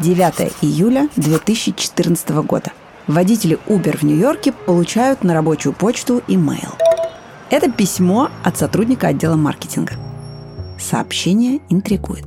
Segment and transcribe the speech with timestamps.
[0.00, 2.72] 9 июля 2014 года.
[3.08, 6.74] Водители Uber в Нью-Йорке получают на рабочую почту имейл.
[7.50, 9.94] Это письмо от сотрудника отдела маркетинга.
[10.78, 12.26] Сообщение интригует.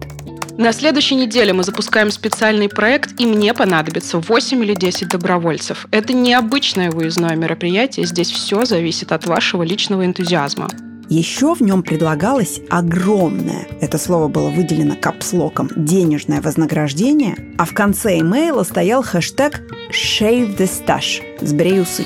[0.57, 5.87] На следующей неделе мы запускаем специальный проект, и мне понадобится 8 или 10 добровольцев.
[5.91, 10.67] Это необычное выездное мероприятие, здесь все зависит от вашего личного энтузиазма.
[11.11, 18.19] Еще в нем предлагалось огромное, это слово было выделено капслоком, денежное вознаграждение, а в конце
[18.19, 19.61] имейла стоял хэштег
[19.91, 22.05] «Shave the stash»– «Сбрей усы».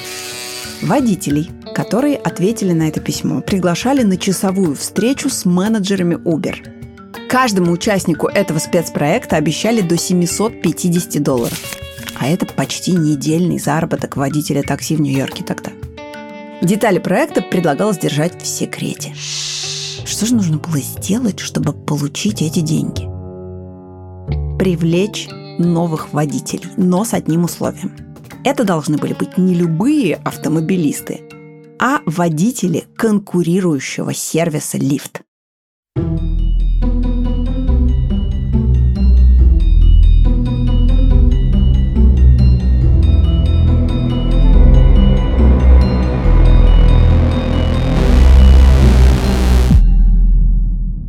[0.82, 6.56] Водителей, которые ответили на это письмо, приглашали на часовую встречу с менеджерами Uber.
[7.30, 11.62] Каждому участнику этого спецпроекта обещали до 750 долларов.
[12.20, 15.70] А это почти недельный заработок водителя такси в Нью-Йорке тогда–
[16.66, 19.14] Детали проекта предлагалось держать в секрете.
[19.14, 23.04] Что же нужно было сделать, чтобы получить эти деньги?
[24.58, 25.28] Привлечь
[25.60, 27.96] новых водителей, но с одним условием.
[28.44, 31.22] Это должны были быть не любые автомобилисты,
[31.78, 35.22] а водители конкурирующего сервиса Lyft.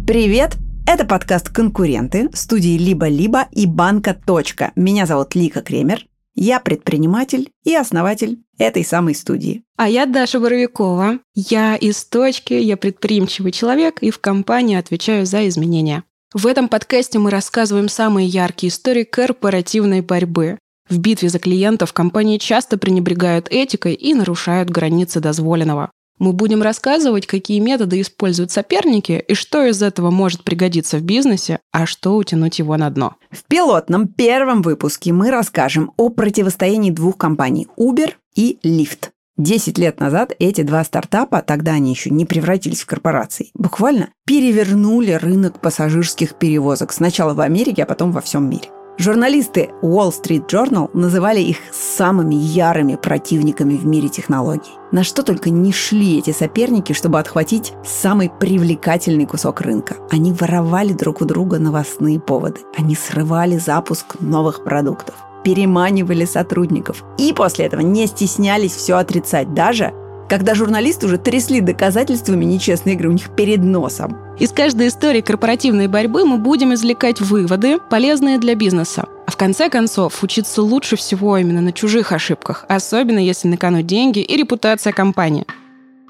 [0.07, 0.57] Привет!
[0.87, 4.15] Это подкаст «Конкуренты» студии «Либо-либо» и «Банка.
[4.15, 4.71] Точка».
[4.77, 6.07] Меня зовут Лика Кремер.
[6.37, 9.65] Я предприниматель и основатель этой самой студии.
[9.77, 11.19] А я Даша Боровикова.
[11.35, 16.05] Я из «Точки», я предприимчивый человек и в компании отвечаю за изменения.
[16.33, 20.57] В этом подкасте мы рассказываем самые яркие истории корпоративной борьбы.
[20.89, 25.91] В битве за клиентов компании часто пренебрегают этикой и нарушают границы дозволенного.
[26.19, 31.61] Мы будем рассказывать, какие методы используют соперники и что из этого может пригодиться в бизнесе,
[31.73, 33.17] а что утянуть его на дно.
[33.31, 39.11] В пилотном первом выпуске мы расскажем о противостоянии двух компаний Uber и Lyft.
[39.37, 45.13] Десять лет назад эти два стартапа, тогда они еще не превратились в корпорации, буквально перевернули
[45.13, 48.71] рынок пассажирских перевозок сначала в Америке, а потом во всем мире.
[48.99, 54.71] Журналисты Wall Street Journal называли их самыми ярыми противниками в мире технологий.
[54.91, 59.97] На что только не шли эти соперники, чтобы отхватить самый привлекательный кусок рынка.
[60.11, 62.61] Они воровали друг у друга новостные поводы.
[62.79, 65.15] Они срывали запуск новых продуктов
[65.45, 67.05] переманивали сотрудников.
[67.19, 69.95] И после этого не стеснялись все отрицать, даже
[70.29, 74.17] когда журналисты уже трясли доказательствами нечестной игры у них перед носом.
[74.39, 79.07] Из каждой истории корпоративной борьбы мы будем извлекать выводы, полезные для бизнеса.
[79.27, 83.83] А в конце концов, учиться лучше всего именно на чужих ошибках, особенно если на кону
[83.83, 85.47] деньги и репутация компании.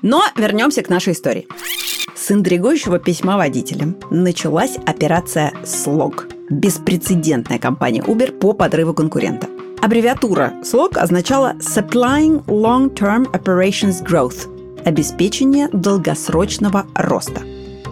[0.03, 1.47] Но вернемся к нашей истории.
[2.15, 9.49] С интригующего письма водителям началась операция «Слог»– беспрецедентная кампания Uber по подрыву конкурента.
[9.87, 14.49] Аббревиатура SLOG означала Supplying Long-Term Operations Growth–
[14.85, 17.43] обеспечение долгосрочного роста.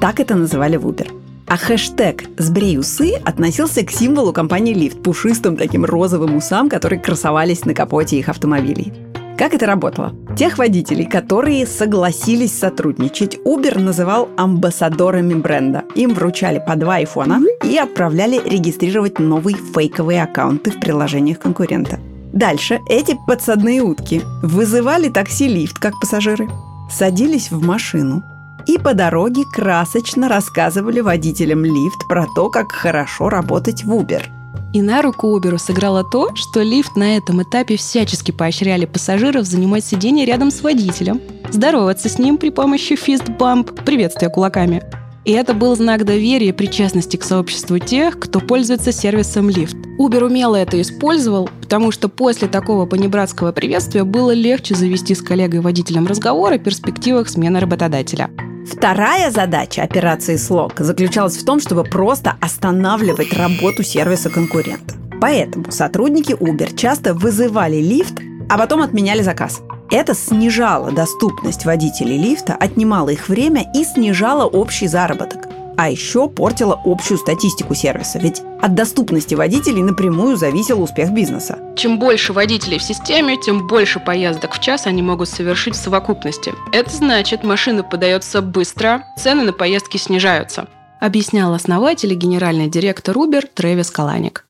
[0.01, 1.07] Так это называли в Uber.
[1.47, 7.65] А хэштег «Сбрей усы» относился к символу компании Lyft– пушистым таким розовым усам, которые красовались
[7.65, 8.93] на капоте их автомобилей.
[9.37, 10.15] Как это работало?
[10.37, 15.83] Тех водителей, которые согласились сотрудничать, Uber называл амбассадорами бренда.
[15.97, 21.99] Им вручали по два айфона и отправляли регистрировать новые фейковые аккаунты в приложениях конкурента.
[22.33, 26.49] Дальше эти подсадные утки вызывали такси-лифт как пассажиры,
[26.91, 28.23] садились в машину
[28.67, 34.23] и по дороге красочно рассказывали водителям лифт про то, как хорошо работать в Uber–
[34.75, 39.85] и на руку Uber сыграло то, что лифт на этом этапе всячески поощряли пассажиров занимать
[39.85, 44.83] сиденье рядом с водителем, здороваться с ним при помощи фист-бамп, приветствия кулаками.
[45.25, 49.77] И это был знак доверия и причастности к сообществу тех, кто пользуется сервисом лифт.
[49.99, 56.07] Uber умело это использовал, потому что после такого понебратского приветствия было легче завести с коллегой-водителем
[56.07, 58.29] разговор о перспективах смены работодателя.
[58.71, 64.95] Вторая задача операции «Слог» заключалась в том, чтобы просто останавливать работу сервиса конкурента.
[65.21, 68.21] Поэтому сотрудники Uber часто вызывали лифт,
[68.51, 69.63] а потом отменяли заказ.
[69.91, 76.81] Это снижало доступность водителей лифта, отнимало их время и снижало общий заработок а еще портила
[76.85, 81.59] общую статистику сервиса, ведь от доступности водителей напрямую зависел успех бизнеса.
[81.77, 86.53] Чем больше водителей в системе, тем больше поездок в час они могут совершить в совокупности.
[86.73, 90.69] Это значит, машина подается быстро, цены на поездки снижаются,
[91.01, 94.47] объяснял основатель и генеральный директор Uber Трэвис Каланик.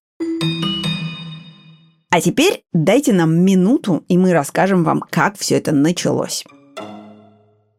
[2.14, 6.44] А теперь дайте нам минуту, и мы расскажем вам, как все это началось.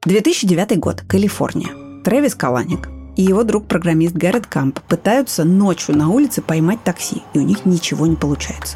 [0.03, 1.69] 2009 год, Калифорния.
[2.03, 7.43] Трэвис Каланик и его друг-программист Гаррет Камп пытаются ночью на улице поймать такси, и у
[7.43, 8.75] них ничего не получается.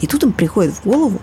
[0.00, 1.20] И тут им приходит в голову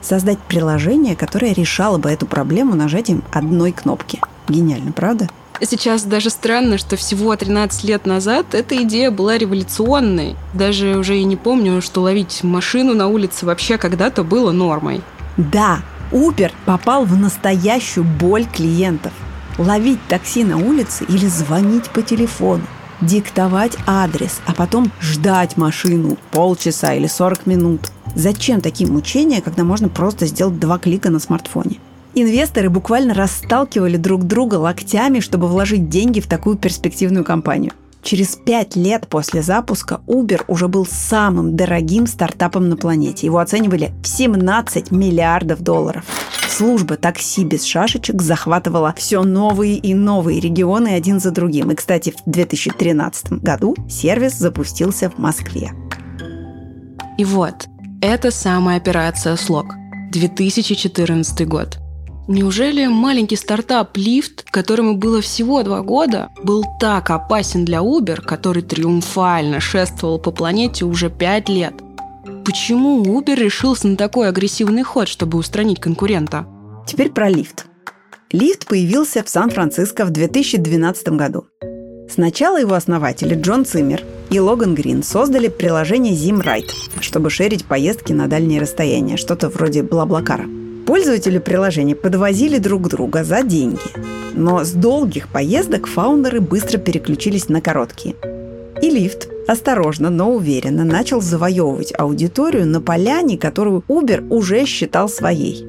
[0.00, 4.20] создать приложение, которое решало бы эту проблему нажатием одной кнопки.
[4.48, 5.28] Гениально, правда?
[5.60, 10.36] Сейчас даже странно, что всего 13 лет назад эта идея была революционной.
[10.54, 15.00] Даже уже и не помню, что ловить машину на улице вообще когда-то было нормой.
[15.36, 15.80] Да,
[16.12, 19.12] Uber попал в настоящую боль клиентов.
[19.58, 22.64] Ловить такси на улице или звонить по телефону,
[23.00, 27.80] диктовать адрес, а потом ждать машину полчаса или 40 минут.
[28.14, 31.78] Зачем такие мучения, когда можно просто сделать два клика на смартфоне?
[32.18, 37.72] Инвесторы буквально расталкивали друг друга локтями, чтобы вложить деньги в такую перспективную компанию.
[38.02, 43.26] Через пять лет после запуска Uber уже был самым дорогим стартапом на планете.
[43.26, 46.06] Его оценивали в 17 миллиардов долларов.
[46.48, 51.70] Служба такси без шашечек захватывала все новые и новые регионы один за другим.
[51.70, 55.72] И, кстати, в 2013 году сервис запустился в Москве.
[57.18, 57.66] И вот,
[58.00, 59.66] это самая операция «Слог».
[60.12, 61.78] 2014 год.
[62.28, 68.62] Неужели маленький стартап Lyft, которому было всего два года, был так опасен для Uber, который
[68.62, 71.74] триумфально шествовал по планете уже пять лет?
[72.44, 76.46] Почему Uber решился на такой агрессивный ход, чтобы устранить конкурента?
[76.84, 77.64] Теперь про Lyft.
[78.32, 81.46] Lyft появился в Сан-Франциско в 2012 году.
[82.12, 88.26] Сначала его основатели Джон Циммер и Логан Грин создали приложение ZimRide, чтобы шерить поездки на
[88.26, 90.46] дальние расстояния, что-то вроде Блаблакара.
[90.86, 93.80] Пользователи приложения подвозили друг друга за деньги.
[94.34, 98.14] Но с долгих поездок фаундеры быстро переключились на короткие.
[98.80, 105.66] И лифт осторожно, но уверенно начал завоевывать аудиторию на поляне, которую Uber уже считал своей.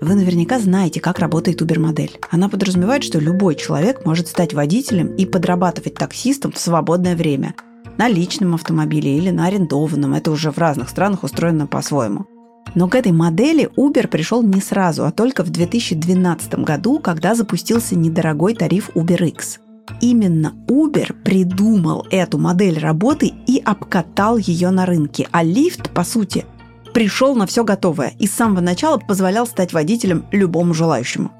[0.00, 2.18] Вы наверняка знаете, как работает Uber-модель.
[2.30, 7.54] Она подразумевает, что любой человек может стать водителем и подрабатывать таксистом в свободное время.
[7.96, 10.14] На личном автомобиле или на арендованном.
[10.14, 12.26] Это уже в разных странах устроено по-своему.
[12.74, 17.96] Но к этой модели Uber пришел не сразу, а только в 2012 году, когда запустился
[17.96, 19.58] недорогой тариф UberX.
[20.00, 26.44] Именно Uber придумал эту модель работы и обкатал ее на рынке, а Lyft, по сути,
[26.92, 31.30] пришел на все готовое и с самого начала позволял стать водителем любому желающему.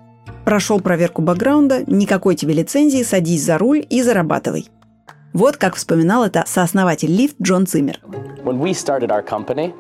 [0.45, 4.69] Прошел проверку бэкграунда, никакой тебе лицензии, садись за руль и зарабатывай.
[5.35, 7.99] Вот как вспоминал это сооснователь Lyft Джон Циммер.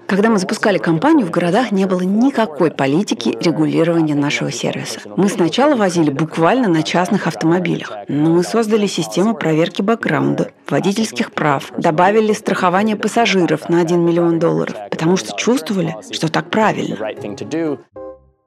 [0.08, 4.98] Когда мы запускали компанию, в городах не было никакой политики регулирования нашего сервиса.
[5.16, 11.70] Мы сначала возили буквально на частных автомобилях, но мы создали систему проверки бэкграунда, водительских прав,
[11.78, 16.96] добавили страхование пассажиров на 1 миллион долларов, потому что чувствовали, что так правильно.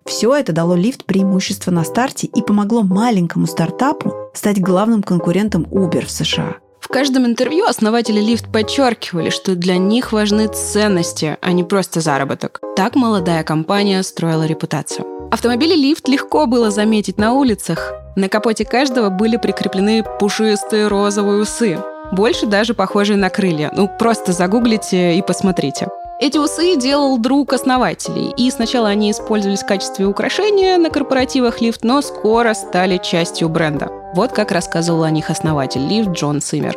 [0.06, 6.06] Все это дало лифт преимущество на старте и помогло маленькому стартапу стать главным конкурентом Uber
[6.06, 6.58] в США–
[6.88, 12.62] в каждом интервью основатели Lyft подчеркивали, что для них важны ценности, а не просто заработок.
[12.78, 15.06] Так молодая компания строила репутацию.
[15.30, 17.92] Автомобили Lyft легко было заметить на улицах.
[18.16, 21.78] На капоте каждого были прикреплены пушистые розовые усы,
[22.14, 23.70] больше даже похожие на крылья.
[23.76, 25.90] Ну, просто загуглите и посмотрите.
[26.22, 31.80] Эти усы делал друг основателей, и сначала они использовались в качестве украшения на корпоративах Lyft,
[31.84, 33.92] но скоро стали частью бренда.
[34.14, 36.76] Вот как рассказывал о них основатель Lyft Джон Симмер.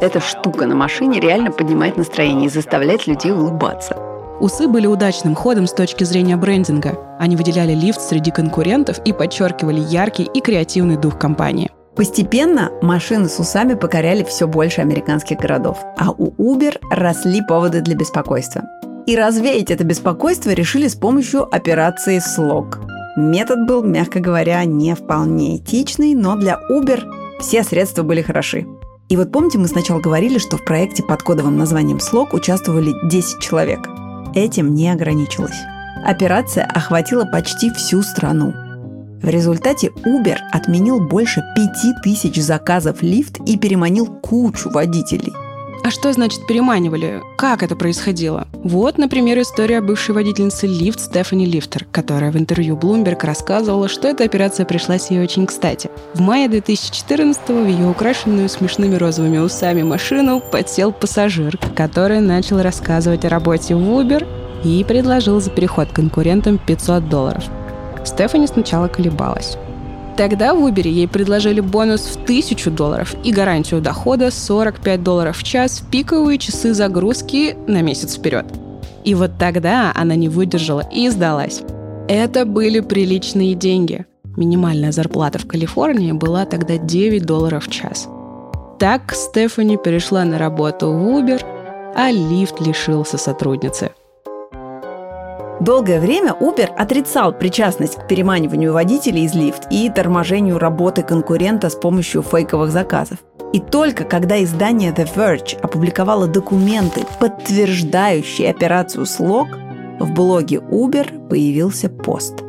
[0.00, 3.96] Эта штука на машине реально поднимает настроение и заставляет людей улыбаться.
[4.40, 6.98] Усы были удачным ходом с точки зрения брендинга.
[7.18, 11.70] Они выделяли лифт среди конкурентов и подчеркивали яркий и креативный дух компании.
[11.94, 17.94] Постепенно машины с усами покоряли все больше американских городов, а у Uber росли поводы для
[17.94, 18.62] беспокойства.
[19.06, 22.80] И развеять это беспокойство решили с помощью операции «Слог».
[23.16, 27.02] Метод был, мягко говоря, не вполне этичный, но для Uber
[27.40, 28.66] все средства были хороши.
[29.08, 33.40] И вот помните, мы сначала говорили, что в проекте под кодовым названием «Слог» участвовали 10
[33.40, 33.80] человек.
[34.34, 35.58] Этим не ограничилось.
[36.04, 38.52] Операция охватила почти всю страну.
[39.20, 45.32] В результате Uber отменил больше 5000 заказов лифт и переманил кучу водителей.
[45.82, 47.22] А что значит переманивали?
[47.38, 48.46] Как это происходило?
[48.52, 54.24] Вот, например, история бывшей водительницы лифт Стефани Лифтер, которая в интервью Bloomberg рассказывала, что эта
[54.24, 55.90] операция пришлась ей очень кстати.
[56.14, 63.24] В мае 2014-го в ее украшенную смешными розовыми усами машину подсел пассажир, который начал рассказывать
[63.24, 64.26] о работе в Uber
[64.64, 67.44] и предложил за переход конкурентам 500 долларов–
[68.04, 69.56] Стефани сначала колебалась.
[70.20, 75.42] Тогда в Uber ей предложили бонус в 1000 долларов и гарантию дохода 45 долларов в
[75.42, 78.44] час в пиковые часы загрузки на месяц вперед.
[79.02, 81.62] И вот тогда она не выдержала и сдалась.
[82.06, 84.04] Это были приличные деньги.
[84.36, 88.06] Минимальная зарплата в Калифорнии была тогда 9 долларов в час.
[88.78, 91.42] Так Стефани перешла на работу в Uber,
[91.96, 93.92] а лифт лишился сотрудницы.
[95.60, 101.74] Долгое время Uber отрицал причастность к переманиванию водителей из лифт и торможению работы конкурента с
[101.74, 103.18] помощью фейковых заказов.
[103.52, 109.48] И только когда издание The Verge опубликовало документы, подтверждающие операцию слог,
[109.98, 112.42] в блоге Uber появился пост,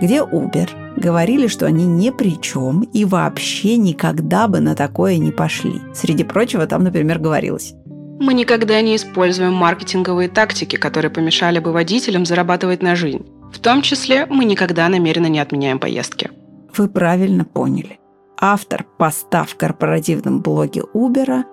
[0.00, 5.32] где Uber говорили, что они ни при чем и вообще никогда бы на такое не
[5.32, 5.80] пошли.
[5.94, 7.74] Среди прочего, там, например, говорилось
[8.20, 13.26] мы никогда не используем маркетинговые тактики, которые помешали бы водителям зарабатывать на жизнь.
[13.52, 16.30] В том числе мы никогда намеренно не отменяем поездки.
[16.76, 17.98] Вы правильно поняли.
[18.40, 21.44] Автор поста в корпоративном блоге Uber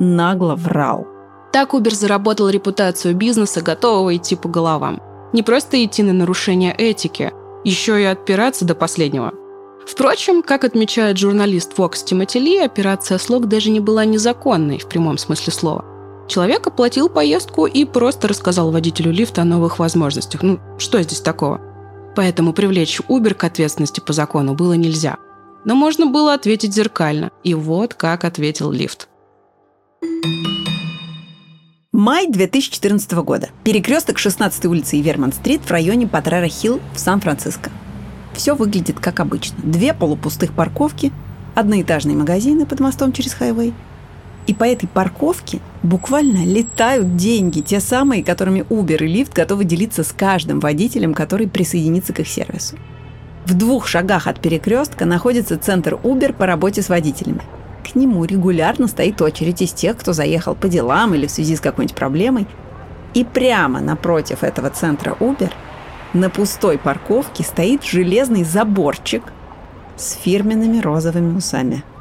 [0.00, 1.06] нагло врал.
[1.52, 5.00] Так Uber заработал репутацию бизнеса, готового идти по головам.
[5.32, 7.32] Не просто идти на нарушение этики,
[7.64, 9.32] еще и отпираться до последнего.
[9.86, 15.18] Впрочем, как отмечает журналист Fox Тимоти Ли, операция «Слог» даже не была незаконной в прямом
[15.18, 15.84] смысле слова.
[16.32, 20.42] Человек оплатил поездку и просто рассказал водителю лифта о новых возможностях.
[20.42, 21.60] Ну, что здесь такого?
[22.16, 25.18] Поэтому привлечь Uber к ответственности по закону было нельзя.
[25.66, 27.32] Но можно было ответить зеркально.
[27.44, 29.10] И вот как ответил лифт.
[31.92, 33.50] Май 2014 года.
[33.62, 37.70] Перекресток 16 улицы и Верман-стрит в районе Патрера-Хилл в Сан-Франциско.
[38.32, 39.58] Все выглядит как обычно.
[39.62, 41.12] Две полупустых парковки,
[41.54, 43.74] одноэтажные магазины под мостом через хайвей–
[44.46, 50.02] и по этой парковке буквально летают деньги, те самые, которыми Uber и Lyft готовы делиться
[50.02, 52.76] с каждым водителем, который присоединится к их сервису.
[53.46, 57.42] В двух шагах от перекрестка находится центр Uber по работе с водителями.
[57.84, 61.60] К нему регулярно стоит очередь из тех, кто заехал по делам или в связи с
[61.60, 62.46] какой-нибудь проблемой.
[63.14, 65.50] И прямо напротив этого центра Uber
[66.12, 69.22] на пустой парковке стоит железный заборчик
[69.96, 71.84] с фирменными розовыми усами–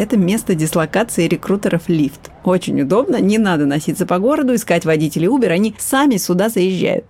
[0.00, 2.30] это место дислокации рекрутеров лифт.
[2.44, 7.04] Очень удобно, не надо носиться по городу, искать водителей Uber, они сами сюда заезжают.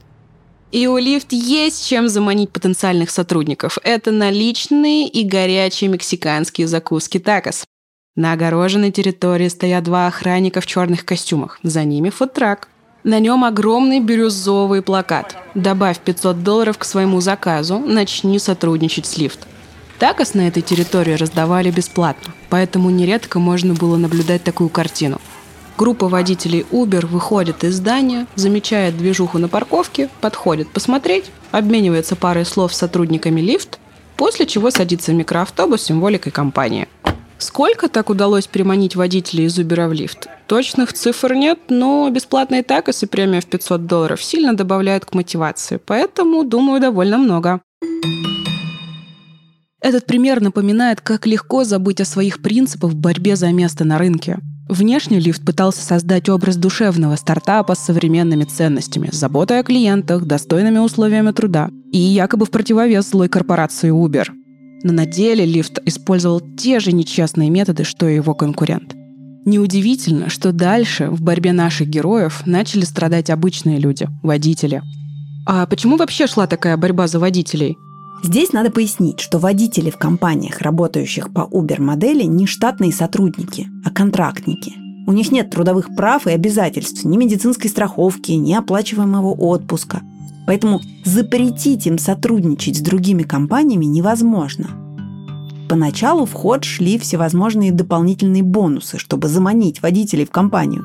[0.70, 3.78] И у лифт есть чем заманить потенциальных сотрудников.
[3.84, 7.64] Это наличные и горячие мексиканские закуски такос.
[8.16, 11.58] На огороженной территории стоят два охранника в черных костюмах.
[11.62, 12.68] За ними фудтрак.
[13.04, 15.36] На нем огромный бирюзовый плакат.
[15.54, 19.48] Добавь 500 долларов к своему заказу, начни сотрудничать с лифтом.
[19.98, 25.20] Такос на этой территории раздавали бесплатно, поэтому нередко можно было наблюдать такую картину.
[25.76, 32.74] Группа водителей Uber выходит из здания, замечает движуху на парковке, подходит посмотреть, обменивается парой слов
[32.74, 33.80] с сотрудниками лифт,
[34.16, 36.86] после чего садится в микроавтобус с символикой компании.
[37.38, 40.28] Сколько так удалось переманить водителей из Uber в лифт?
[40.46, 45.80] Точных цифр нет, но бесплатные такосы и премия в 500 долларов сильно добавляют к мотивации,
[45.84, 47.60] поэтому, думаю, довольно много.
[49.80, 54.38] Этот пример напоминает, как легко забыть о своих принципах в борьбе за место на рынке.
[54.68, 61.30] Внешне лифт пытался создать образ душевного стартапа с современными ценностями, заботой о клиентах, достойными условиями
[61.30, 64.26] труда и якобы в противовес злой корпорации Uber.
[64.82, 68.94] Но на деле лифт использовал те же нечестные методы, что и его конкурент.
[69.46, 74.82] Неудивительно, что дальше в борьбе наших героев начали страдать обычные люди, водители.
[75.46, 77.78] А почему вообще шла такая борьба за водителей?
[78.22, 84.74] Здесь надо пояснить, что водители в компаниях, работающих по Uber-модели, не штатные сотрудники, а контрактники.
[85.06, 90.02] У них нет трудовых прав и обязательств, ни медицинской страховки, ни оплачиваемого отпуска.
[90.46, 94.68] Поэтому запретить им сотрудничать с другими компаниями невозможно.
[95.68, 100.84] Поначалу в ход шли всевозможные дополнительные бонусы, чтобы заманить водителей в компанию.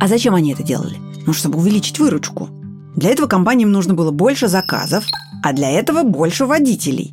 [0.00, 0.96] А зачем они это делали?
[1.26, 2.48] Ну, чтобы увеличить выручку.
[2.94, 5.04] Для этого компаниям нужно было больше заказов,
[5.42, 7.12] а для этого больше водителей.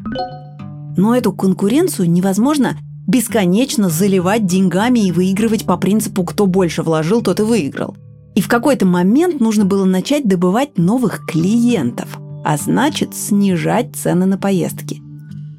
[0.96, 7.40] Но эту конкуренцию невозможно бесконечно заливать деньгами и выигрывать по принципу «кто больше вложил, тот
[7.40, 7.98] и выиграл».
[8.36, 14.38] И в какой-то момент нужно было начать добывать новых клиентов, а значит снижать цены на
[14.38, 15.02] поездки.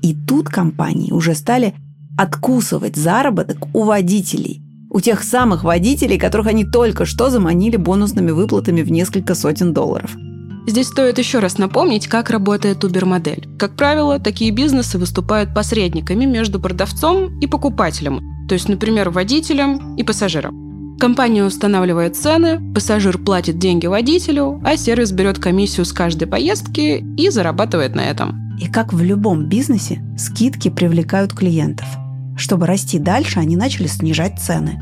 [0.03, 1.75] И тут компании уже стали
[2.17, 8.83] откусывать заработок у водителей, у тех самых водителей, которых они только что заманили бонусными выплатами
[8.83, 10.13] в несколько сотен долларов–
[10.71, 13.49] Здесь стоит еще раз напомнить, как работает Uber-модель.
[13.59, 20.05] Как правило, такие бизнесы выступают посредниками между продавцом и покупателем, то есть, например, водителем и
[20.05, 20.97] пассажиром.
[21.01, 27.31] Компания устанавливает цены, пассажир платит деньги водителю, а сервис берет комиссию с каждой поездки и
[27.31, 28.57] зарабатывает на этом.
[28.61, 31.89] И как в любом бизнесе, скидки привлекают клиентов.
[32.37, 34.81] Чтобы расти дальше, они начали снижать цены.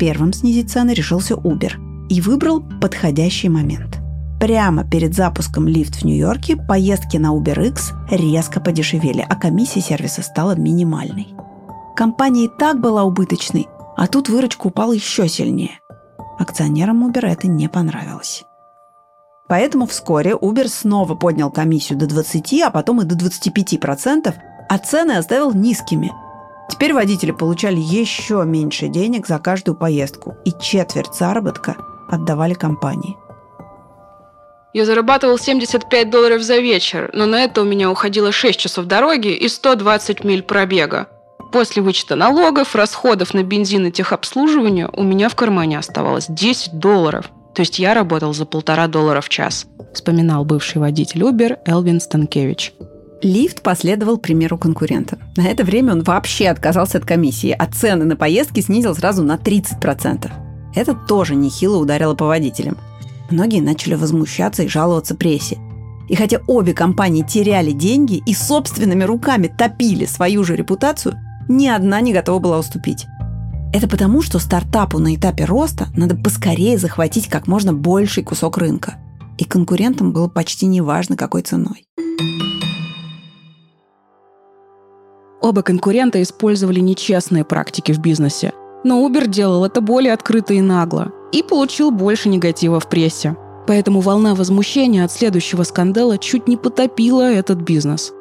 [0.00, 1.70] Первым снизить цены решился Uber
[2.08, 3.98] и выбрал подходящий момент–
[4.40, 10.56] прямо перед запуском лифт в Нью-Йорке поездки на UberX резко подешевели, а комиссия сервиса стала
[10.56, 11.28] минимальной.
[11.94, 15.78] Компания и так была убыточной, а тут выручка упала еще сильнее.
[16.38, 18.44] Акционерам Uber это не понравилось.
[19.46, 24.34] Поэтому вскоре Uber снова поднял комиссию до 20, а потом и до 25%,
[24.68, 26.12] а цены оставил низкими.
[26.70, 31.76] Теперь водители получали еще меньше денег за каждую поездку, и четверть заработка
[32.08, 33.16] отдавали компании.
[34.72, 39.28] Я зарабатывал 75 долларов за вечер, но на это у меня уходило 6 часов дороги
[39.28, 41.08] и 120 миль пробега.
[41.52, 47.30] После вычета налогов, расходов на бензин и техобслуживание у меня в кармане оставалось 10 долларов.
[47.52, 52.72] То есть я работал за полтора доллара в час, вспоминал бывший водитель Uber Элвин Станкевич.
[53.22, 55.18] Лифт последовал примеру конкурента.
[55.36, 59.34] На это время он вообще отказался от комиссии, а цены на поездки снизил сразу на
[59.34, 60.30] 30%.
[60.76, 62.78] Это тоже нехило ударило по водителям.
[63.30, 65.58] Многие начали возмущаться и жаловаться прессе.
[66.08, 71.14] И хотя обе компании теряли деньги и собственными руками топили свою же репутацию,
[71.48, 73.06] ни одна не готова была уступить.
[73.72, 78.96] Это потому, что стартапу на этапе роста надо поскорее захватить как можно больший кусок рынка.
[79.38, 81.86] И конкурентам было почти неважно, какой ценой.
[85.40, 88.52] Оба конкурента использовали нечестные практики в бизнесе.
[88.84, 93.36] Но Uber делал это более открыто и нагло и получил больше негатива в прессе.
[93.66, 98.12] Поэтому волна возмущения от следующего скандала чуть не потопила этот бизнес.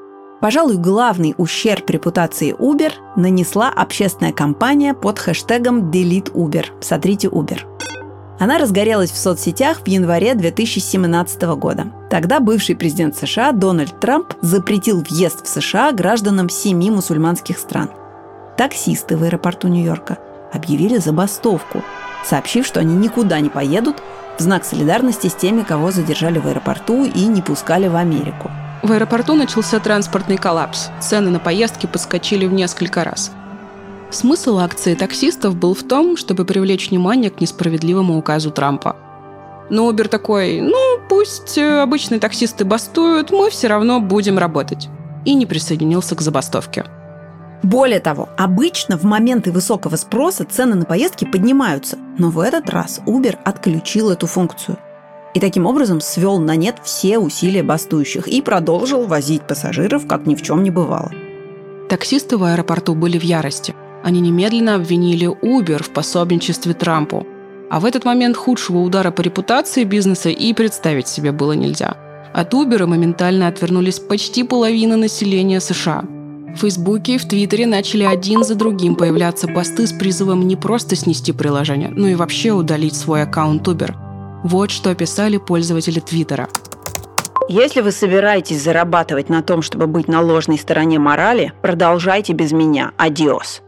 [0.41, 7.59] Пожалуй, главный ущерб репутации Uber нанесла общественная кампания под хэштегом «Delete Uber»– «Сотрите Uber».
[8.39, 11.87] Она разгорелась в соцсетях в январе 2017 года.
[12.09, 17.89] Тогда бывший президент США Дональд Трамп запретил въезд в США гражданам семи мусульманских стран.
[18.55, 20.19] Таксисты в аэропорту Нью-Йорка
[20.53, 21.83] объявили забастовку,
[22.25, 23.97] сообщив, что они никуда не поедут
[24.37, 28.49] в знак солидарности с теми, кого задержали в аэропорту и не пускали в Америку.
[28.81, 30.89] В аэропорту начался транспортный коллапс.
[31.01, 33.31] Цены на поездки подскочили в несколько раз.
[34.09, 38.95] Смысл акции таксистов был в том, чтобы привлечь внимание к несправедливому указу Трампа.
[39.69, 44.89] Но Uber такой, ну, пусть э, обычные таксисты бастуют, мы все равно будем работать.
[45.25, 46.85] И не присоединился к забастовке.
[47.63, 53.01] Более того, обычно в моменты высокого спроса цены на поездки поднимаются, но в этот раз
[53.05, 54.77] Uber отключил эту функцию.
[55.33, 60.35] И таким образом свел на нет все усилия бастующих и продолжил возить пассажиров, как ни
[60.35, 61.11] в чем не бывало.
[61.89, 63.75] Таксисты в аэропорту были в ярости.
[64.03, 67.27] Они немедленно обвинили Uber в пособничестве Трампу.
[67.69, 71.97] А в этот момент худшего удара по репутации бизнеса и представить себе было нельзя.
[72.33, 76.05] От Uber моментально отвернулись почти половина населения США.
[76.55, 80.95] В Фейсбуке и в Твиттере начали один за другим появляться посты с призывом не просто
[80.95, 83.93] снести приложение, но и вообще удалить свой аккаунт Uber.
[84.43, 86.49] Вот что писали пользователи Твиттера.
[87.47, 92.91] Если вы собираетесь зарабатывать на том, чтобы быть на ложной стороне морали, продолжайте без меня.
[92.97, 93.61] Адиос.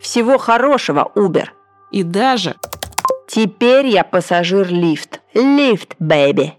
[0.00, 1.48] Всего хорошего, Uber.
[1.92, 2.56] И даже...
[3.28, 5.20] Теперь я пассажир лифт.
[5.34, 6.54] Лифт, бэби.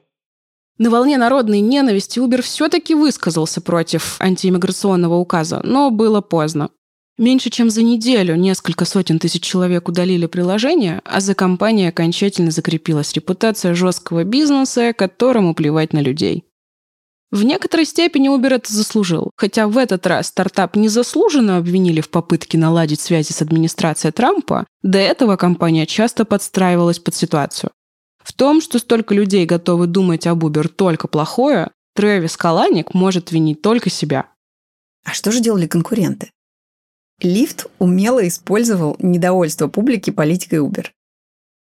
[0.82, 6.72] На волне народной ненависти Uber все-таки высказался против антииммиграционного указа, но было поздно.
[7.20, 13.14] Меньше чем за неделю несколько сотен тысяч человек удалили приложение, а за компанией окончательно закрепилась
[13.14, 16.46] репутация жесткого бизнеса, которому плевать на людей.
[17.30, 22.58] В некоторой степени Uber это заслужил, хотя в этот раз стартап незаслуженно обвинили в попытке
[22.58, 27.70] наладить связи с администрацией Трампа, до этого компания часто подстраивалась под ситуацию.
[28.24, 33.62] В том, что столько людей готовы думать об Uber только плохое, Трэвис Каланик может винить
[33.62, 34.28] только себя.
[35.04, 36.32] А что же делали конкуренты?
[37.22, 40.88] Лифт умело использовал недовольство публики политикой Uber.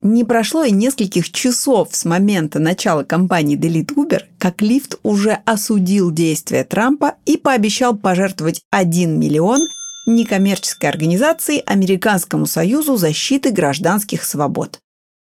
[0.01, 6.12] Не прошло и нескольких часов с момента начала кампании Delete Uber, как лифт уже осудил
[6.12, 9.59] действия Трампа и пообещал пожертвовать 1 миллион
[10.05, 14.79] некоммерческой организации Американскому союзу защиты гражданских свобод.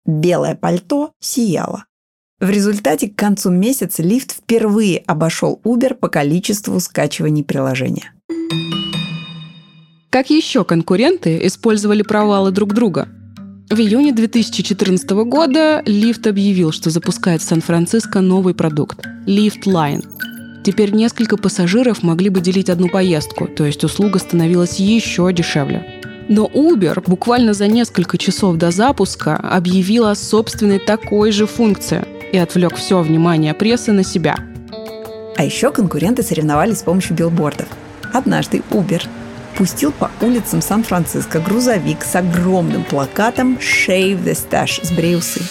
[0.06, 1.86] Белое пальто сияло.
[2.40, 8.14] В результате к концу месяца лифт впервые обошел Uber по количеству скачиваний приложения.
[10.10, 13.08] Как еще конкуренты использовали провалы друг друга–
[13.72, 20.04] в июне 2014 года Lyft объявил, что запускает в Сан-Франциско новый продукт– Lyft Line.
[20.66, 26.01] Теперь несколько пассажиров могли бы делить одну поездку, то есть услуга становилась еще дешевле.
[26.28, 32.38] Но Uber буквально за несколько часов до запуска объявил о собственной такой же функции и
[32.38, 34.38] отвлек все внимание прессы на себя.
[35.38, 37.68] А еще конкуренты соревновались с помощью билбордов.
[38.14, 39.02] Однажды Uber
[39.58, 45.42] пустил по улицам Сан-Франциско грузовик с огромным плакатом «Shave the Stash»– «Сбрей усы».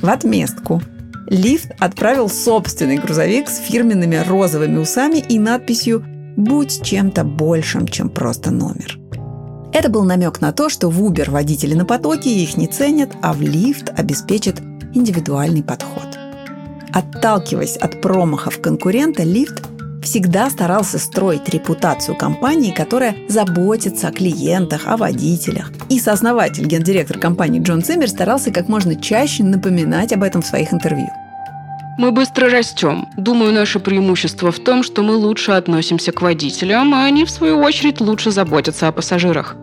[0.00, 0.82] В отместку
[1.26, 6.04] Лифт отправил собственный грузовик с фирменными розовыми усами и надписью
[6.36, 8.98] «Будь чем-то большим, чем просто номер».
[9.72, 13.32] Это был намек на то, что в Uber водители на потоке их не ценят, а
[13.32, 14.60] в лифт обеспечит
[14.94, 16.08] индивидуальный подход.
[16.92, 19.62] Отталкиваясь от промахов конкурента, лифт
[20.02, 25.70] всегда старался строить репутацию компании, которая заботится о клиентах, о водителях.
[25.90, 30.72] И сооснователь, гендиректор компании Джон Циммер старался как можно чаще напоминать об этом в своих
[30.72, 31.08] интервью.
[31.98, 33.08] Мы быстро растем.
[33.16, 37.58] Думаю, наше преимущество в том, что мы лучше относимся к водителям, а они, в свою
[37.58, 39.56] очередь, лучше заботятся о пассажирах.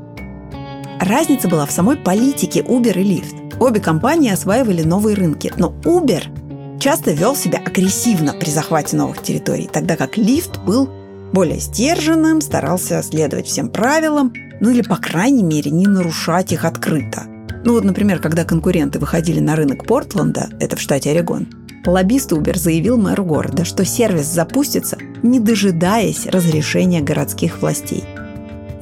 [0.99, 3.57] Разница была в самой политике Uber и Lyft.
[3.61, 9.69] Обе компании осваивали новые рынки, но Uber часто вел себя агрессивно при захвате новых территорий,
[9.71, 10.89] тогда как Lyft был
[11.31, 17.23] более сдержанным, старался следовать всем правилам, ну или, по крайней мере, не нарушать их открыто.
[17.63, 21.47] Ну вот, например, когда конкуренты выходили на рынок Портленда, это в штате Орегон,
[21.91, 28.03] лоббист Uber заявил мэру города, что сервис запустится, не дожидаясь разрешения городских властей.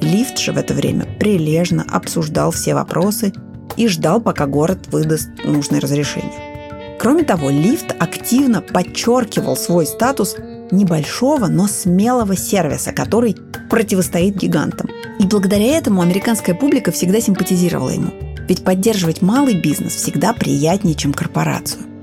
[0.00, 3.32] Лифт же в это время прилежно обсуждал все вопросы
[3.76, 6.54] и ждал, пока город выдаст нужное разрешение.
[7.00, 10.36] Кроме того, лифт активно подчеркивал свой статус
[10.70, 13.36] небольшого, но смелого сервиса, который
[13.68, 14.88] противостоит гигантам.
[15.18, 18.10] И благодаря этому американская публика всегда симпатизировала ему.
[18.48, 21.93] Ведь поддерживать малый бизнес всегда приятнее, чем корпорацию.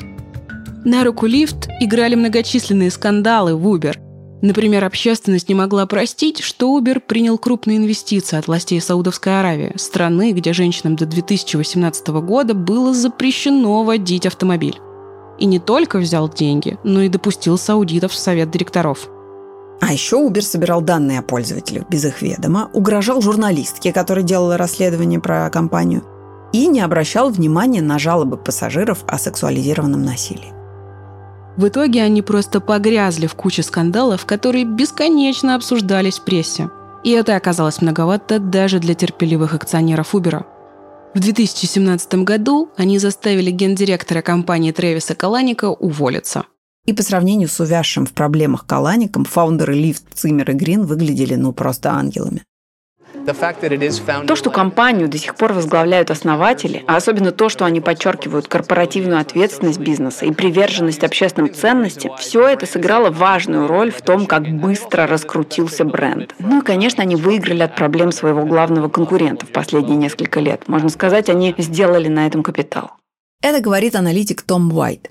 [0.84, 3.98] На руку лифт играли многочисленные скандалы в Uber.
[4.42, 10.32] Например, общественность не могла простить, что Uber принял крупные инвестиции от властей Саудовской Аравии, страны,
[10.32, 14.80] где женщинам до 2018 года было запрещено водить автомобиль
[15.42, 19.10] и не только взял деньги, но и допустил саудитов в совет директоров.
[19.82, 25.20] А еще Uber собирал данные о пользователях без их ведома, угрожал журналистке, которая делала расследование
[25.20, 26.04] про компанию,
[26.54, 30.61] и не обращал внимания на жалобы пассажиров о сексуализированном насилии.
[31.58, 36.70] В итоге они просто погрязли в куче скандалов, которые бесконечно обсуждались в прессе.
[37.04, 40.46] И это оказалось многовато даже для терпеливых акционеров Uber.
[41.14, 46.46] В 2017 году они заставили гендиректора компании Трэвиса Каланика уволиться.
[46.86, 51.52] И по сравнению с увязшим в проблемах Калаником, фаундеры Лифт, Циммер и Грин выглядели ну
[51.52, 52.44] просто ангелами.
[54.28, 59.20] То, что компанию до сих пор возглавляют основатели, а особенно то, что они подчеркивают корпоративную
[59.20, 65.08] ответственность бизнеса и приверженность общественным ценностям, все это сыграло важную роль в том, как быстро
[65.08, 66.36] раскрутился бренд.
[66.40, 70.68] Ну и, конечно, они выиграли от проблем своего главного конкурента в последние несколько лет.
[70.68, 72.92] Можно сказать, они сделали на этом капитал.
[73.42, 75.10] Это говорит аналитик Том Уайт.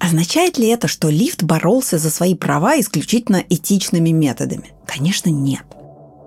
[0.00, 4.72] Означает ли это, что лифт боролся за свои права исключительно этичными методами?
[4.86, 5.64] Конечно, нет.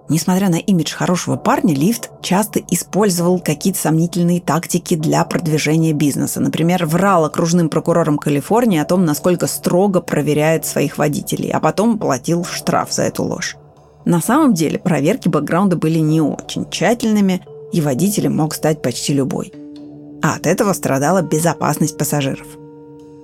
[0.09, 6.39] Несмотря на имидж хорошего парня, Лифт часто использовал какие-то сомнительные тактики для продвижения бизнеса.
[6.39, 12.45] Например, врал окружным прокурором Калифорнии о том, насколько строго проверяет своих водителей, а потом платил
[12.45, 13.57] штраф за эту ложь.
[14.05, 19.51] На самом деле проверки бэкграунда были не очень тщательными, и водителем мог стать почти любой.
[20.23, 22.47] А от этого страдала безопасность пассажиров.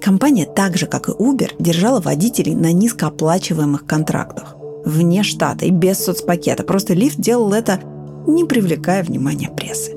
[0.01, 6.03] Компания, так же как и Uber, держала водителей на низкооплачиваемых контрактах вне штата и без
[6.03, 6.63] соцпакета.
[6.63, 7.79] Просто лифт делал это,
[8.27, 9.95] не привлекая внимания прессы.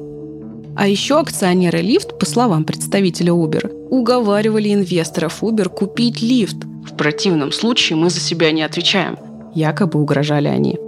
[0.77, 6.57] А еще акционеры лифт, по словам представителя Uber, уговаривали инвесторов Uber купить лифт.
[6.85, 9.17] В противном случае мы за себя не отвечаем.
[9.55, 10.79] Якобы угрожали они.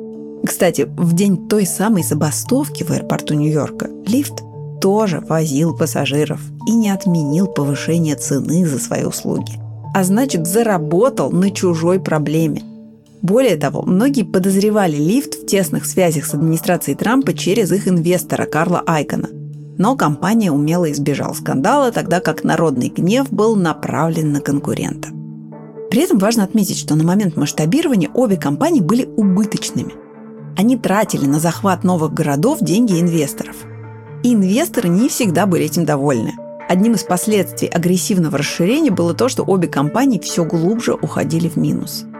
[0.44, 4.42] Кстати, в день той самой забастовки в аэропорту Нью-Йорка лифт
[4.80, 9.52] тоже возил пассажиров и не отменил повышение цены за свои услуги.
[9.94, 12.62] А значит, заработал на чужой проблеме–
[13.22, 18.82] более того, многие подозревали лифт в тесных связях с администрацией Трампа через их инвестора Карла
[18.86, 19.28] Айкона.
[19.76, 25.08] Но компания умело избежала скандала, тогда как народный гнев был направлен на конкурента.
[25.90, 29.94] При этом важно отметить, что на момент масштабирования обе компании были убыточными.
[30.56, 33.56] Они тратили на захват новых городов деньги инвесторов.
[34.22, 36.34] И инвесторы не всегда были этим довольны.
[36.68, 42.04] Одним из последствий агрессивного расширения было то, что обе компании все глубже уходили в минус–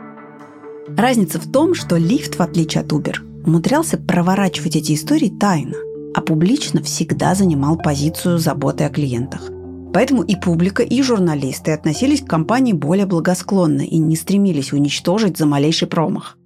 [0.97, 5.77] Разница в том, что лифт, в отличие от Uber, умудрялся проворачивать эти истории тайно,
[6.15, 9.51] а публично всегда занимал позицию заботы о клиентах.
[9.93, 15.47] Поэтому и публика, и журналисты относились к компании более благосклонно и не стремились уничтожить за
[15.47, 16.37] малейший промах.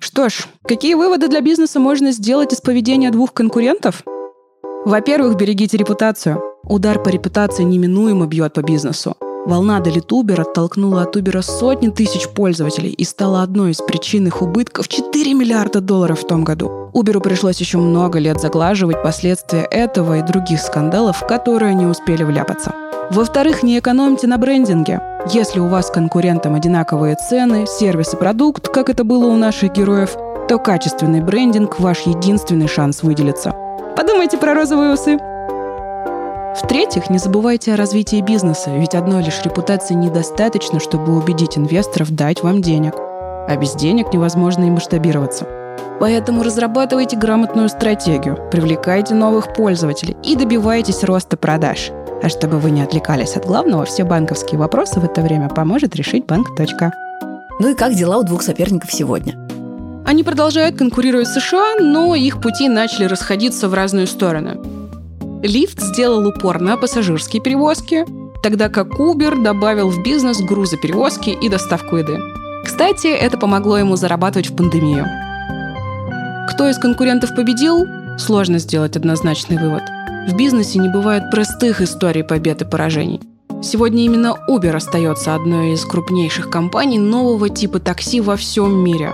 [0.00, 4.02] Что ж, какие выводы для бизнеса можно сделать из поведения двух конкурентов?
[4.84, 6.40] Во-первых, берегите репутацию.
[6.64, 9.16] Удар по репутации неминуемо бьет по бизнесу.
[9.48, 14.88] Волна Делитубер оттолкнула от Uber сотни тысяч пользователей и стала одной из причин их убытков
[14.88, 16.90] 4 миллиарда долларов в том году.
[16.92, 22.74] Uber пришлось еще много лет заглаживать последствия этого и других скандалов, которые они успели вляпаться.
[23.10, 25.00] Во-вторых, не экономьте на брендинге.
[25.32, 29.72] Если у вас с конкурентом одинаковые цены, сервис и продукт, как это было у наших
[29.72, 30.14] героев,
[30.46, 33.54] то качественный брендинг– ваш единственный шанс выделиться.
[33.96, 35.18] Подумайте про розовые усы.
[36.62, 42.42] В-третьих, не забывайте о развитии бизнеса, ведь одной лишь репутации недостаточно, чтобы убедить инвесторов дать
[42.42, 42.94] вам денег.
[42.96, 45.46] А без денег невозможно и масштабироваться.
[46.00, 51.90] Поэтому разрабатывайте грамотную стратегию, привлекайте новых пользователей и добивайтесь роста продаж.
[52.22, 56.26] А чтобы вы не отвлекались от главного, все банковские вопросы в это время поможет решить
[56.26, 56.48] банк.
[57.60, 59.38] Ну и как дела у двух соперников сегодня?
[60.04, 64.77] Они продолжают конкурировать с США, но их пути начали расходиться в разные стороны.
[65.42, 68.04] Лифт сделал упор на пассажирские перевозки,
[68.42, 72.18] тогда как Uber добавил в бизнес грузоперевозки и доставку еды.
[72.64, 75.06] Кстати, это помогло ему зарабатывать в пандемию.
[76.50, 77.86] Кто из конкурентов победил?
[78.18, 79.82] Сложно сделать однозначный вывод.
[80.26, 83.20] В бизнесе не бывает простых историй побед и поражений.
[83.62, 89.12] Сегодня именно Uber остается одной из крупнейших компаний нового типа такси во всем мире.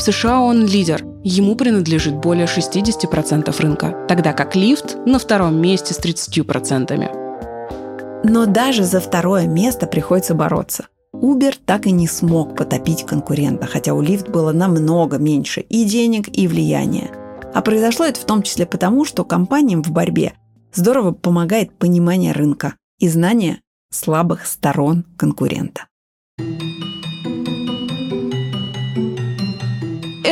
[0.00, 5.92] В США он лидер, ему принадлежит более 60% рынка, тогда как лифт на втором месте
[5.92, 8.24] с 30%.
[8.24, 10.86] Но даже за второе место приходится бороться.
[11.12, 16.34] Uber так и не смог потопить конкурента, хотя у Lyft было намного меньше и денег,
[16.34, 17.10] и влияния.
[17.52, 20.32] А произошло это в том числе потому, что компаниям в борьбе
[20.72, 23.60] здорово помогает понимание рынка и знание
[23.90, 25.88] слабых сторон конкурента.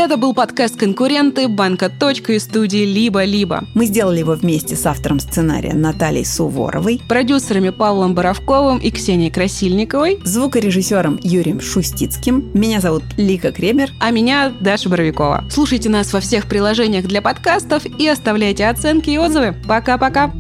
[0.09, 1.91] Это был подкаст «Конкуренты» Банка.
[1.91, 3.65] Точка и студии «Либо-либо».
[3.75, 10.19] Мы сделали его вместе с автором сценария Натальей Суворовой, продюсерами Павлом Боровковым и Ксенией Красильниковой,
[10.25, 12.51] звукорежиссером Юрием Шустицким.
[12.55, 13.91] Меня зовут Лика Кремер.
[14.01, 15.45] А меня Даша Боровикова.
[15.51, 19.57] Слушайте нас во всех приложениях для подкастов и оставляйте оценки и отзывы.
[19.69, 20.33] Пока-пока!